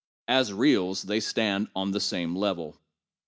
[0.27, 2.75] As reals, they stand on the same level.